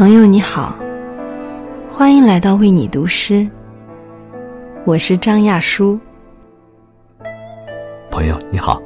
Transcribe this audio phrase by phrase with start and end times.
[0.00, 0.74] 朋友你好，
[1.86, 3.46] 欢迎来到为你读诗。
[4.86, 6.00] 我是张亚书。
[8.10, 8.80] 朋友你好，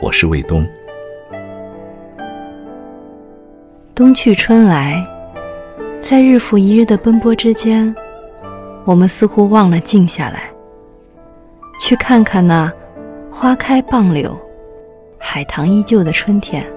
[0.00, 0.62] 我是卫东。
[3.94, 5.02] 冬去春来，
[6.02, 7.96] 在日复一日的奔波之间，
[8.84, 10.50] 我们似乎忘了静下来，
[11.80, 12.70] 去看看那
[13.30, 14.38] 花开傍柳、
[15.16, 16.70] 海棠依旧的春天。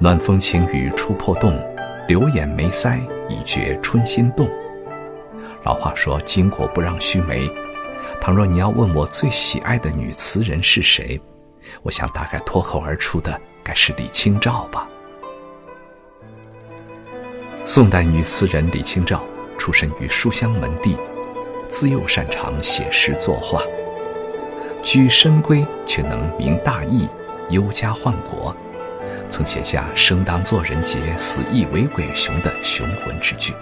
[0.00, 1.58] 暖风轻雨初破洞，
[2.06, 4.48] 柳眼眉腮已觉春心动。
[5.64, 7.50] 老话说：“巾帼不让须眉。”
[8.22, 11.20] 倘若你要问我最喜爱的女词人是谁，
[11.82, 14.88] 我想大概脱口而出的该是李清照吧。
[17.64, 19.24] 宋代女词人李清照
[19.58, 20.96] 出身于书香门第，
[21.66, 23.60] 自幼擅长写诗作画，
[24.80, 27.08] 居深闺却能明大义，
[27.50, 28.54] 忧家患国。
[29.30, 33.54] 曾写下“生当作人杰，死亦为鬼雄”的雄浑之句。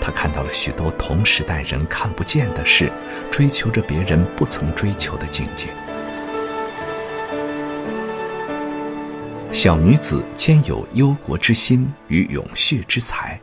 [0.00, 2.92] 他看到了许多同时代人看不见的事，
[3.30, 5.68] 追求着别人不曾追求的境界。
[9.52, 13.40] 小女子兼有忧国之心与永续之才，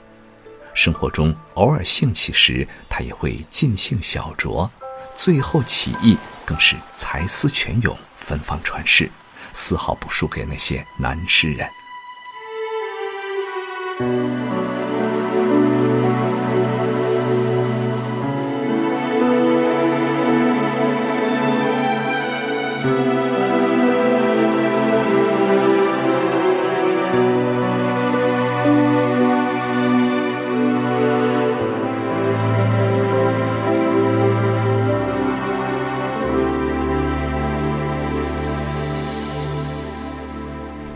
[0.73, 4.69] 生活中偶尔兴起时，她也会尽兴小酌；
[5.13, 9.09] 最后起义，更是才思泉涌，芬芳传世。
[9.53, 11.69] 丝毫不输给那些男诗人。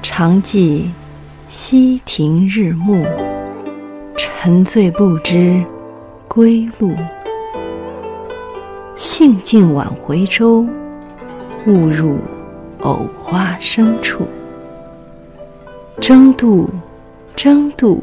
[0.10, 0.90] 常记
[1.50, 3.06] 溪亭日暮，
[4.16, 5.62] 沉醉不知
[6.30, 6.96] 归路。
[8.96, 10.66] 兴尽晚回舟，
[11.66, 12.20] 误入
[12.80, 14.26] 藕花深处。
[16.00, 16.70] 争渡，
[17.36, 18.02] 争渡，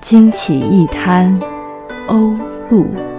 [0.00, 1.38] 惊起一滩
[2.08, 2.34] 鸥
[2.70, 3.11] 鹭。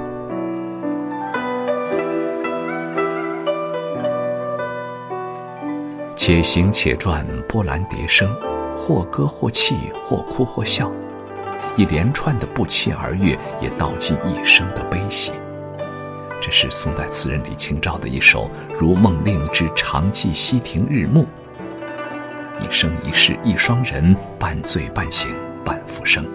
[6.25, 8.34] 且行且转，波澜迭生，
[8.78, 9.75] 或歌或泣，
[10.07, 10.89] 或哭或笑，
[11.75, 15.33] 一连串的不期而遇，也道尽一生的悲喜。
[16.39, 21.23] 这是宋代词人李清照的一首《如梦令之长记溪亭日暮》。
[22.66, 25.35] 一生一世一双人，半醉半醒
[25.66, 26.25] 半复生。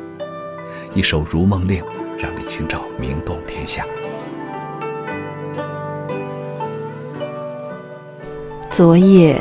[0.92, 1.82] 一首《如梦令》
[2.18, 3.86] 让李清照名动天下。
[8.68, 9.40] 昨夜。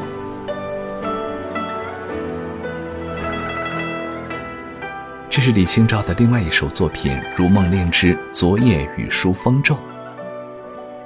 [5.41, 9.73] 这是李清照的另外一首作品《如梦令之昨夜雨疏风骤》。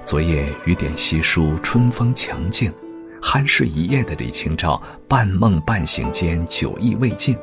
[0.03, 2.69] 昨夜雨点稀疏，春风强劲，
[3.21, 7.37] 酣睡一夜的李清照，半梦半醒间，酒意未尽，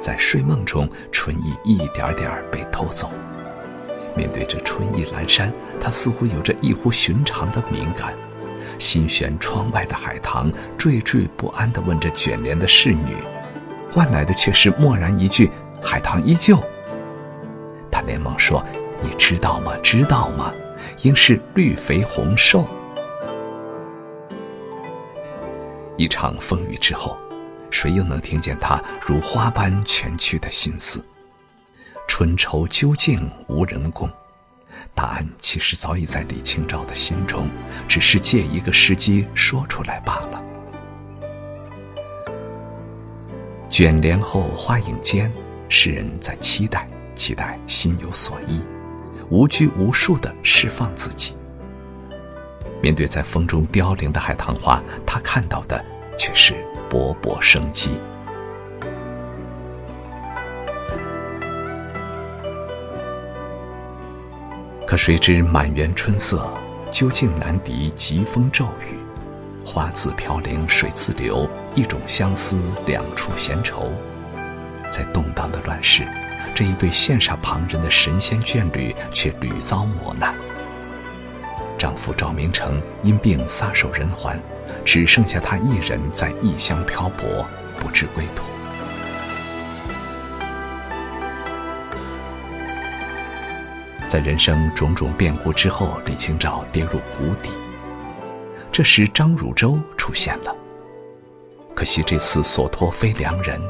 [0.00, 3.10] 在睡梦中，春意一点点被偷走。
[4.16, 8.14] 面对这春意阑珊，他似乎有着异乎寻常的敏感，
[8.78, 13.16] 心悬窗外的海棠，惴惴不安地问着卷帘的侍女，
[13.90, 15.50] 换来的却是漠然一句。
[15.86, 16.58] 海棠依旧。
[17.90, 18.62] 他连忙说
[19.00, 19.72] ：“你知道吗？
[19.82, 20.52] 知道吗？
[21.02, 22.66] 应是绿肥红瘦。”
[25.96, 27.16] 一场风雨之后，
[27.70, 31.02] 谁又能听见他如花般蜷曲的心思？
[32.08, 34.10] 春愁究竟无人共？
[34.94, 37.48] 答案其实早已在李清照的心中，
[37.88, 40.42] 只是借一个时机说出来罢了。
[43.70, 45.32] 卷帘后花影间，
[45.68, 48.62] 诗人在期待，期待心有所依，
[49.30, 51.34] 无拘无束地释放自己。
[52.82, 55.82] 面对在风中凋零的海棠花，他看到的
[56.18, 56.54] 却是
[56.90, 57.98] 勃勃生机。
[64.86, 66.48] 可谁知满园春色，
[66.92, 68.96] 究竟难敌疾风骤雨。
[69.64, 73.90] 花自飘零水自流，一种相思，两处闲愁。
[74.90, 76.06] 在动荡的乱世，
[76.54, 80.34] 这一对羡煞旁人的神仙眷侣却屡遭磨难。
[81.78, 84.40] 丈夫赵明诚因病撒手人寰，
[84.84, 87.44] 只剩下她一人在异乡漂泊，
[87.78, 88.44] 不知归途。
[94.08, 97.50] 在人生种种变故之后，李清照跌入谷底。
[98.72, 100.54] 这时，张汝舟出现了。
[101.74, 103.60] 可惜这次所托非良人，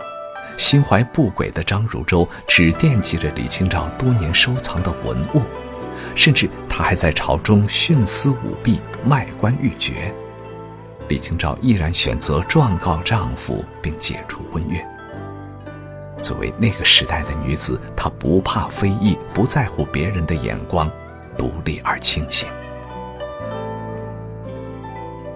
[0.56, 5.42] 心怀不轨的张汝舟只惦记着李清照多年收藏的文物，
[6.14, 10.12] 甚至他还在朝中徇私舞弊、卖官鬻爵。
[11.08, 14.84] 李清照毅然选择状告丈夫，并解除婚约。
[16.22, 20.90] 作为那个时代的女子，她不怕非议，不在乎别人的眼光，
[21.36, 22.48] 独立而清醒。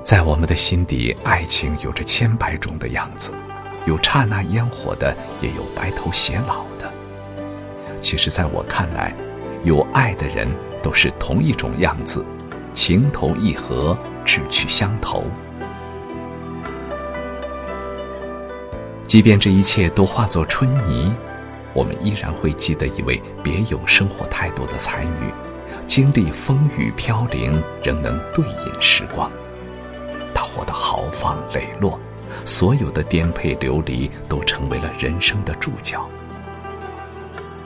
[0.02, 3.30] 在我们的心底，爱情有着千百种的样子，
[3.86, 6.90] 有刹那烟火的，也有白头偕老的。
[8.00, 9.14] 其实，在我看来，
[9.64, 10.48] 有爱的人
[10.82, 12.24] 都是同一种样子，
[12.72, 15.24] 情投意合，志趣相投。
[19.06, 21.12] 即便这一切都化作春泥，
[21.72, 25.34] 我们依然会记得一位别有生活态度的才女，
[25.86, 29.30] 经历风雨飘零，仍能对饮时光。
[30.32, 31.98] 她活得豪放磊落，
[32.44, 36.08] 所有的颠沛流离都成为了人生的注脚。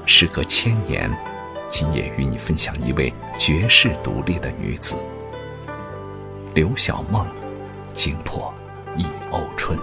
[0.06, 1.10] 时隔千年，
[1.68, 4.96] 今夜与你分享一位绝世独立的女子——
[6.54, 7.26] 刘晓梦，
[7.92, 8.52] 惊破
[8.96, 9.78] 一欧春。